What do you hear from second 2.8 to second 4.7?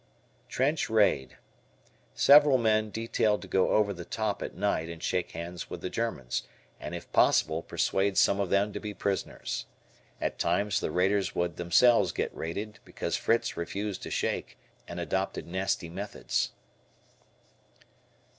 detailed to go over the top at